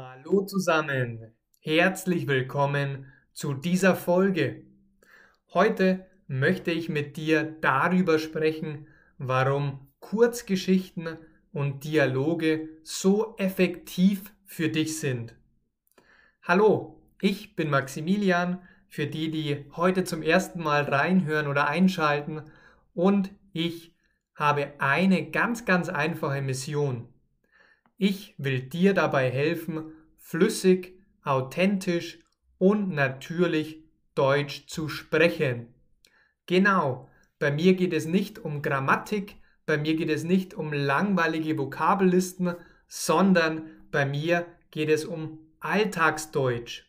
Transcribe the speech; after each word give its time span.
Hallo 0.00 0.42
zusammen, 0.42 1.34
herzlich 1.58 2.28
willkommen 2.28 3.12
zu 3.32 3.52
dieser 3.52 3.96
Folge. 3.96 4.62
Heute 5.52 6.06
möchte 6.28 6.70
ich 6.70 6.88
mit 6.88 7.16
dir 7.16 7.56
darüber 7.60 8.20
sprechen, 8.20 8.86
warum 9.18 9.88
Kurzgeschichten 9.98 11.18
und 11.52 11.82
Dialoge 11.82 12.68
so 12.84 13.34
effektiv 13.38 14.32
für 14.44 14.68
dich 14.68 15.00
sind. 15.00 15.34
Hallo, 16.44 17.02
ich 17.20 17.56
bin 17.56 17.68
Maximilian, 17.68 18.62
für 18.86 19.08
die, 19.08 19.32
die 19.32 19.64
heute 19.74 20.04
zum 20.04 20.22
ersten 20.22 20.62
Mal 20.62 20.84
reinhören 20.84 21.48
oder 21.48 21.66
einschalten 21.66 22.42
und 22.94 23.32
ich 23.52 23.96
habe 24.36 24.74
eine 24.78 25.28
ganz, 25.32 25.64
ganz 25.64 25.88
einfache 25.88 26.40
Mission. 26.40 27.08
Ich 28.00 28.36
will 28.38 28.60
dir 28.60 28.94
dabei 28.94 29.28
helfen, 29.28 29.92
flüssig, 30.16 30.96
authentisch 31.24 32.20
und 32.56 32.90
natürlich 32.90 33.82
Deutsch 34.14 34.68
zu 34.68 34.88
sprechen. 34.88 35.74
Genau, 36.46 37.10
bei 37.40 37.50
mir 37.50 37.74
geht 37.74 37.92
es 37.92 38.06
nicht 38.06 38.38
um 38.38 38.62
Grammatik, 38.62 39.36
bei 39.66 39.76
mir 39.76 39.96
geht 39.96 40.10
es 40.10 40.22
nicht 40.22 40.54
um 40.54 40.72
langweilige 40.72 41.58
Vokabellisten, 41.58 42.54
sondern 42.86 43.68
bei 43.90 44.06
mir 44.06 44.46
geht 44.70 44.90
es 44.90 45.04
um 45.04 45.40
Alltagsdeutsch. 45.58 46.84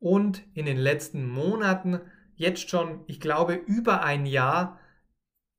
Und 0.00 0.42
in 0.54 0.66
den 0.66 0.76
letzten 0.76 1.28
Monaten, 1.28 2.00
jetzt 2.34 2.68
schon, 2.68 3.04
ich 3.06 3.20
glaube, 3.20 3.54
über 3.54 4.02
ein 4.02 4.26
Jahr, 4.26 4.80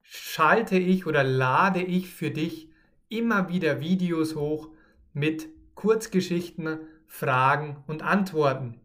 schalte 0.01 0.77
ich 0.77 1.05
oder 1.05 1.23
lade 1.23 1.81
ich 1.81 2.09
für 2.09 2.31
dich 2.31 2.69
immer 3.07 3.47
wieder 3.47 3.79
Videos 3.79 4.35
hoch 4.35 4.72
mit 5.13 5.47
Kurzgeschichten, 5.75 6.79
Fragen 7.07 7.83
und 7.87 8.01
Antworten. 8.01 8.79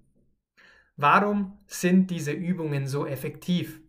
Warum 0.96 1.58
sind 1.66 2.10
diese 2.10 2.32
Übungen 2.32 2.86
so 2.86 3.06
effektiv? 3.06 3.80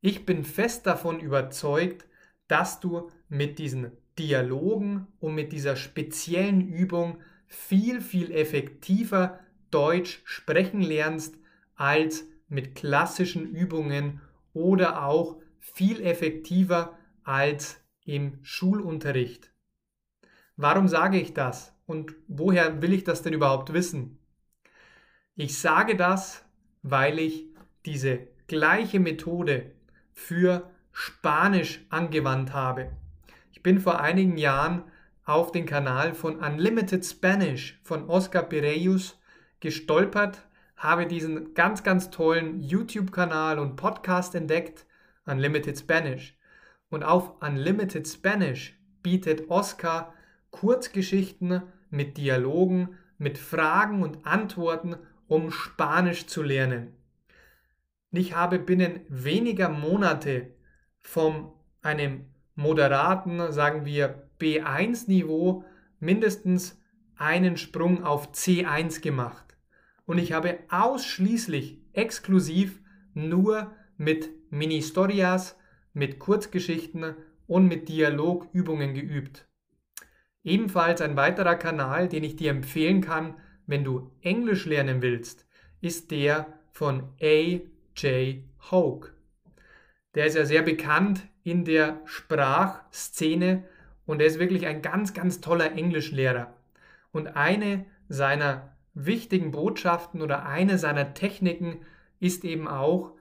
Ich 0.00 0.26
bin 0.26 0.44
fest 0.44 0.86
davon 0.86 1.20
überzeugt, 1.20 2.06
dass 2.48 2.80
du 2.80 3.10
mit 3.28 3.58
diesen 3.58 3.92
Dialogen 4.18 5.06
und 5.20 5.34
mit 5.34 5.52
dieser 5.52 5.76
speziellen 5.76 6.60
Übung 6.60 7.18
viel, 7.46 8.00
viel 8.00 8.30
effektiver 8.30 9.40
Deutsch 9.70 10.22
sprechen 10.24 10.82
lernst 10.82 11.36
als 11.74 12.24
mit 12.48 12.74
klassischen 12.74 13.46
Übungen 13.46 14.20
oder 14.52 15.04
auch 15.04 15.40
viel 15.58 16.00
effektiver 16.00 16.98
als 17.22 17.80
im 18.04 18.38
Schulunterricht. 18.42 19.53
Warum 20.56 20.88
sage 20.88 21.20
ich 21.20 21.34
das? 21.34 21.72
Und 21.86 22.14
woher 22.28 22.80
will 22.80 22.92
ich 22.92 23.04
das 23.04 23.22
denn 23.22 23.32
überhaupt 23.32 23.72
wissen? 23.72 24.18
Ich 25.34 25.58
sage 25.58 25.96
das, 25.96 26.44
weil 26.82 27.18
ich 27.18 27.46
diese 27.84 28.28
gleiche 28.46 29.00
Methode 29.00 29.72
für 30.12 30.70
Spanisch 30.92 31.84
angewandt 31.90 32.52
habe. 32.52 32.92
Ich 33.52 33.62
bin 33.62 33.80
vor 33.80 34.00
einigen 34.00 34.36
Jahren 34.36 34.84
auf 35.24 35.50
den 35.50 35.66
Kanal 35.66 36.14
von 36.14 36.36
Unlimited 36.36 37.04
Spanish 37.04 37.80
von 37.82 38.08
Oscar 38.08 38.42
Pereyus 38.42 39.18
gestolpert, 39.60 40.46
habe 40.76 41.06
diesen 41.06 41.54
ganz, 41.54 41.82
ganz 41.82 42.10
tollen 42.10 42.60
YouTube-Kanal 42.60 43.58
und 43.58 43.76
Podcast 43.76 44.34
entdeckt, 44.34 44.86
Unlimited 45.26 45.78
Spanish. 45.78 46.38
Und 46.90 47.02
auf 47.02 47.42
Unlimited 47.42 48.06
Spanish 48.06 48.78
bietet 49.02 49.50
Oscar 49.50 50.14
Kurzgeschichten 50.54 51.62
mit 51.90 52.16
Dialogen, 52.16 52.90
mit 53.18 53.38
Fragen 53.38 54.04
und 54.04 54.24
Antworten, 54.24 54.94
um 55.26 55.50
Spanisch 55.50 56.28
zu 56.28 56.44
lernen. 56.44 56.94
Ich 58.12 58.36
habe 58.36 58.60
binnen 58.60 59.00
weniger 59.08 59.68
Monate 59.68 60.54
von 61.00 61.50
einem 61.82 62.26
moderaten, 62.54 63.50
sagen 63.50 63.84
wir 63.84 64.28
B1-Niveau 64.38 65.64
mindestens 65.98 66.80
einen 67.16 67.56
Sprung 67.56 68.04
auf 68.04 68.30
C1 68.30 69.00
gemacht. 69.00 69.56
Und 70.06 70.18
ich 70.18 70.32
habe 70.32 70.60
ausschließlich, 70.70 71.80
exklusiv 71.94 72.80
nur 73.12 73.72
mit 73.96 74.30
Mini-Storias, 74.50 75.58
mit 75.94 76.20
Kurzgeschichten 76.20 77.16
und 77.48 77.66
mit 77.66 77.88
Dialogübungen 77.88 78.94
geübt. 78.94 79.48
Ebenfalls 80.44 81.00
ein 81.00 81.16
weiterer 81.16 81.56
Kanal, 81.56 82.08
den 82.08 82.22
ich 82.22 82.36
dir 82.36 82.50
empfehlen 82.50 83.00
kann, 83.00 83.34
wenn 83.66 83.82
du 83.82 84.12
Englisch 84.20 84.66
lernen 84.66 85.00
willst, 85.00 85.46
ist 85.80 86.10
der 86.10 86.46
von 86.70 87.04
A.J. 87.20 88.44
Hoke. 88.70 89.12
Der 90.14 90.26
ist 90.26 90.36
ja 90.36 90.44
sehr 90.44 90.62
bekannt 90.62 91.26
in 91.42 91.64
der 91.64 92.00
Sprachszene 92.04 93.64
und 94.06 94.20
er 94.20 94.26
ist 94.26 94.38
wirklich 94.38 94.66
ein 94.66 94.82
ganz, 94.82 95.14
ganz 95.14 95.40
toller 95.40 95.72
Englischlehrer. 95.72 96.54
Und 97.10 97.36
eine 97.36 97.86
seiner 98.08 98.76
wichtigen 98.92 99.50
Botschaften 99.50 100.20
oder 100.20 100.44
eine 100.44 100.78
seiner 100.78 101.14
Techniken 101.14 101.78
ist 102.20 102.44
eben 102.44 102.68
auch 102.68 103.12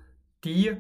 die 0.44 0.76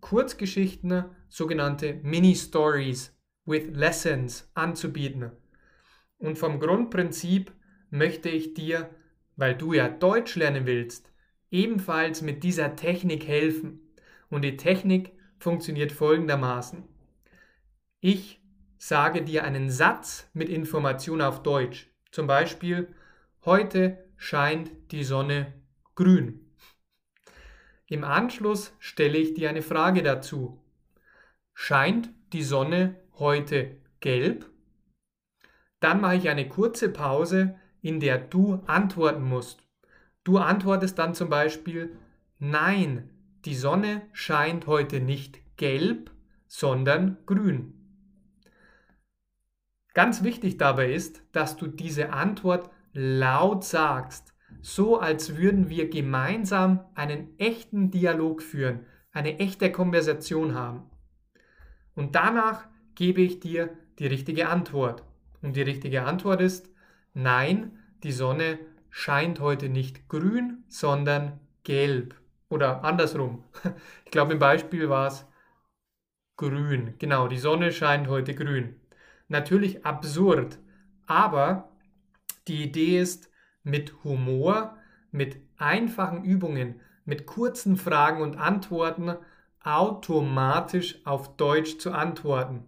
Kurzgeschichten, 0.00 1.04
sogenannte 1.28 2.00
Mini-Stories 2.02 3.16
with 3.44 3.68
Lessons 3.72 4.50
anzubieten. 4.54 5.32
Und 6.22 6.38
vom 6.38 6.60
Grundprinzip 6.60 7.52
möchte 7.90 8.28
ich 8.28 8.54
dir, 8.54 8.88
weil 9.34 9.56
du 9.56 9.72
ja 9.72 9.88
Deutsch 9.88 10.36
lernen 10.36 10.66
willst, 10.66 11.12
ebenfalls 11.50 12.22
mit 12.22 12.44
dieser 12.44 12.76
Technik 12.76 13.26
helfen. 13.26 13.80
Und 14.30 14.42
die 14.42 14.56
Technik 14.56 15.12
funktioniert 15.40 15.90
folgendermaßen. 15.90 16.84
Ich 17.98 18.40
sage 18.78 19.22
dir 19.22 19.42
einen 19.42 19.68
Satz 19.68 20.30
mit 20.32 20.48
Information 20.48 21.20
auf 21.20 21.42
Deutsch. 21.42 21.90
Zum 22.12 22.28
Beispiel, 22.28 22.94
heute 23.44 23.98
scheint 24.16 24.70
die 24.92 25.02
Sonne 25.02 25.52
grün. 25.96 26.52
Im 27.86 28.04
Anschluss 28.04 28.76
stelle 28.78 29.18
ich 29.18 29.34
dir 29.34 29.50
eine 29.50 29.62
Frage 29.62 30.04
dazu. 30.04 30.62
Scheint 31.52 32.10
die 32.32 32.44
Sonne 32.44 32.94
heute 33.18 33.76
gelb? 33.98 34.51
Dann 35.82 36.00
mache 36.00 36.14
ich 36.14 36.28
eine 36.28 36.48
kurze 36.48 36.88
Pause, 36.88 37.56
in 37.80 37.98
der 37.98 38.18
du 38.18 38.62
antworten 38.66 39.24
musst. 39.24 39.64
Du 40.22 40.38
antwortest 40.38 40.96
dann 40.96 41.12
zum 41.12 41.28
Beispiel, 41.28 41.96
nein, 42.38 43.10
die 43.44 43.56
Sonne 43.56 44.02
scheint 44.12 44.68
heute 44.68 45.00
nicht 45.00 45.40
gelb, 45.56 46.12
sondern 46.46 47.18
grün. 47.26 47.74
Ganz 49.92 50.22
wichtig 50.22 50.56
dabei 50.56 50.92
ist, 50.92 51.20
dass 51.32 51.56
du 51.56 51.66
diese 51.66 52.12
Antwort 52.12 52.70
laut 52.92 53.64
sagst, 53.64 54.34
so 54.60 55.00
als 55.00 55.36
würden 55.36 55.68
wir 55.68 55.90
gemeinsam 55.90 56.84
einen 56.94 57.36
echten 57.40 57.90
Dialog 57.90 58.40
führen, 58.40 58.86
eine 59.10 59.40
echte 59.40 59.72
Konversation 59.72 60.54
haben. 60.54 60.88
Und 61.96 62.14
danach 62.14 62.68
gebe 62.94 63.20
ich 63.20 63.40
dir 63.40 63.76
die 63.98 64.06
richtige 64.06 64.48
Antwort. 64.48 65.02
Und 65.42 65.56
die 65.56 65.62
richtige 65.62 66.04
Antwort 66.04 66.40
ist, 66.40 66.70
nein, 67.14 67.78
die 68.02 68.12
Sonne 68.12 68.58
scheint 68.90 69.40
heute 69.40 69.68
nicht 69.68 70.08
grün, 70.08 70.64
sondern 70.68 71.40
gelb. 71.64 72.14
Oder 72.48 72.84
andersrum. 72.84 73.44
Ich 74.04 74.10
glaube, 74.10 74.34
im 74.34 74.38
Beispiel 74.38 74.90
war 74.90 75.06
es 75.06 75.26
grün. 76.36 76.94
Genau, 76.98 77.28
die 77.28 77.38
Sonne 77.38 77.72
scheint 77.72 78.08
heute 78.08 78.34
grün. 78.34 78.78
Natürlich 79.28 79.86
absurd, 79.86 80.58
aber 81.06 81.72
die 82.46 82.62
Idee 82.62 83.00
ist, 83.00 83.30
mit 83.62 84.04
Humor, 84.04 84.76
mit 85.10 85.38
einfachen 85.56 86.24
Übungen, 86.24 86.80
mit 87.04 87.26
kurzen 87.26 87.76
Fragen 87.76 88.20
und 88.20 88.36
Antworten 88.36 89.16
automatisch 89.62 91.00
auf 91.06 91.36
Deutsch 91.36 91.78
zu 91.78 91.92
antworten. 91.92 92.64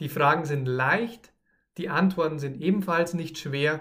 Die 0.00 0.08
Fragen 0.08 0.44
sind 0.44 0.66
leicht, 0.66 1.33
die 1.78 1.88
Antworten 1.88 2.38
sind 2.38 2.60
ebenfalls 2.60 3.14
nicht 3.14 3.38
schwer, 3.38 3.80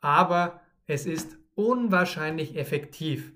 aber 0.00 0.60
es 0.86 1.06
ist 1.06 1.36
unwahrscheinlich 1.54 2.56
effektiv. 2.56 3.32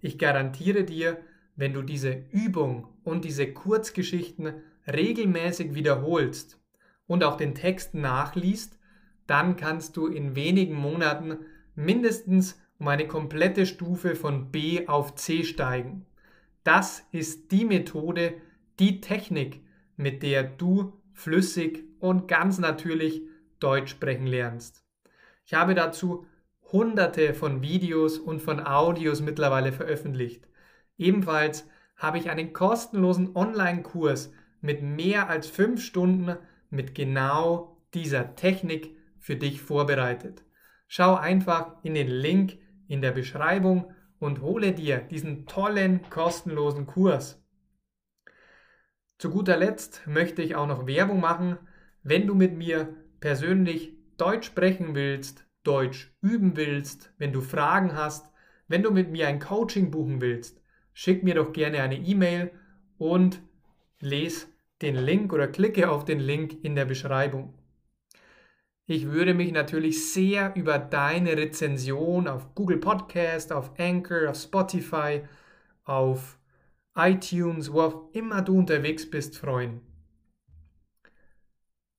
Ich 0.00 0.18
garantiere 0.18 0.84
dir, 0.84 1.18
wenn 1.56 1.72
du 1.72 1.82
diese 1.82 2.24
Übung 2.30 2.88
und 3.04 3.24
diese 3.24 3.52
Kurzgeschichten 3.52 4.54
regelmäßig 4.86 5.74
wiederholst 5.74 6.60
und 7.06 7.24
auch 7.24 7.36
den 7.36 7.54
Text 7.54 7.94
nachliest, 7.94 8.78
dann 9.26 9.56
kannst 9.56 9.96
du 9.96 10.06
in 10.06 10.36
wenigen 10.36 10.74
Monaten 10.74 11.38
mindestens 11.74 12.60
um 12.78 12.88
eine 12.88 13.06
komplette 13.06 13.66
Stufe 13.66 14.14
von 14.14 14.50
B 14.50 14.86
auf 14.86 15.14
C 15.14 15.44
steigen. 15.44 16.06
Das 16.64 17.06
ist 17.12 17.50
die 17.52 17.64
Methode, 17.64 18.34
die 18.78 19.00
Technik, 19.00 19.62
mit 19.96 20.22
der 20.22 20.42
du 20.42 20.92
flüssig 21.12 21.84
und 22.04 22.28
ganz 22.28 22.58
natürlich 22.58 23.22
Deutsch 23.60 23.90
sprechen 23.90 24.26
lernst. 24.26 24.84
Ich 25.46 25.54
habe 25.54 25.74
dazu 25.74 26.26
hunderte 26.70 27.32
von 27.32 27.62
Videos 27.62 28.18
und 28.18 28.42
von 28.42 28.60
Audios 28.60 29.22
mittlerweile 29.22 29.72
veröffentlicht. 29.72 30.46
Ebenfalls 30.98 31.66
habe 31.96 32.18
ich 32.18 32.28
einen 32.28 32.52
kostenlosen 32.52 33.34
Online-Kurs 33.34 34.34
mit 34.60 34.82
mehr 34.82 35.30
als 35.30 35.46
fünf 35.46 35.82
Stunden 35.82 36.36
mit 36.68 36.94
genau 36.94 37.80
dieser 37.94 38.36
Technik 38.36 38.94
für 39.18 39.36
dich 39.36 39.62
vorbereitet. 39.62 40.44
Schau 40.86 41.14
einfach 41.14 41.82
in 41.84 41.94
den 41.94 42.08
Link 42.08 42.58
in 42.86 43.00
der 43.00 43.12
Beschreibung 43.12 43.94
und 44.18 44.42
hole 44.42 44.72
dir 44.72 44.98
diesen 44.98 45.46
tollen 45.46 46.00
kostenlosen 46.10 46.86
Kurs. 46.86 47.42
Zu 49.16 49.30
guter 49.30 49.56
Letzt 49.56 50.06
möchte 50.06 50.42
ich 50.42 50.54
auch 50.54 50.66
noch 50.66 50.86
Werbung 50.86 51.20
machen. 51.20 51.56
Wenn 52.06 52.26
du 52.26 52.34
mit 52.34 52.54
mir 52.54 52.94
persönlich 53.18 53.94
Deutsch 54.18 54.48
sprechen 54.48 54.94
willst, 54.94 55.46
Deutsch 55.62 56.14
üben 56.20 56.54
willst, 56.54 57.14
wenn 57.16 57.32
du 57.32 57.40
Fragen 57.40 57.94
hast, 57.94 58.30
wenn 58.68 58.82
du 58.82 58.90
mit 58.90 59.10
mir 59.10 59.26
ein 59.26 59.38
Coaching 59.38 59.90
buchen 59.90 60.20
willst, 60.20 60.60
schick 60.92 61.24
mir 61.24 61.34
doch 61.34 61.54
gerne 61.54 61.80
eine 61.80 61.96
E-Mail 61.96 62.50
und 62.98 63.40
lese 64.00 64.48
den 64.82 64.96
Link 64.96 65.32
oder 65.32 65.48
klicke 65.48 65.88
auf 65.88 66.04
den 66.04 66.20
Link 66.20 66.62
in 66.62 66.74
der 66.74 66.84
Beschreibung. 66.84 67.54
Ich 68.84 69.10
würde 69.10 69.32
mich 69.32 69.50
natürlich 69.50 70.12
sehr 70.12 70.54
über 70.56 70.78
deine 70.78 71.38
Rezension 71.38 72.28
auf 72.28 72.54
Google 72.54 72.80
Podcast, 72.80 73.50
auf 73.50 73.72
Anchor, 73.78 74.28
auf 74.28 74.36
Spotify, 74.36 75.22
auf 75.84 76.38
iTunes, 76.94 77.72
wo 77.72 77.80
auch 77.80 78.12
immer 78.12 78.42
du 78.42 78.58
unterwegs 78.58 79.08
bist, 79.08 79.38
freuen. 79.38 79.93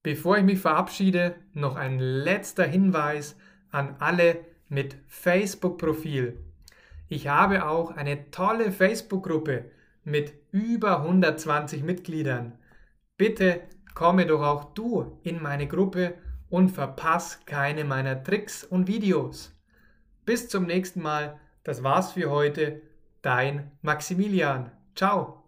Bevor 0.06 0.38
ich 0.38 0.44
mich 0.44 0.60
verabschiede, 0.60 1.34
noch 1.54 1.78
ein 1.78 1.98
letzter 1.98 2.64
Hinweis 2.64 3.36
an 3.72 3.96
alle 3.98 4.38
mit 4.70 4.96
Facebook-Profil. 5.08 6.38
Ich 7.10 7.28
habe 7.28 7.68
auch 7.68 7.90
eine 7.90 8.30
tolle 8.30 8.72
Facebook-Gruppe 8.72 9.66
mit 10.04 10.34
über 10.52 11.02
120 11.02 11.82
Mitgliedern. 11.82 12.54
Bitte 13.18 13.62
komme 13.96 14.28
doch 14.28 14.44
auch 14.44 14.76
du 14.76 15.18
in 15.24 15.42
meine 15.42 15.66
Gruppe 15.68 16.14
und 16.52 16.70
verpass 16.70 17.40
keine 17.48 17.84
meiner 17.84 18.24
Tricks 18.24 18.64
und 18.64 18.88
Videos. 18.88 19.60
Bis 20.24 20.48
zum 20.50 20.68
nächsten 20.68 21.02
Mal. 21.02 21.40
Das 21.64 21.82
war's 21.82 22.12
für 22.12 22.30
heute. 22.30 22.84
Dein 23.24 23.72
Maximilian. 23.82 24.70
Ciao. 24.94 25.45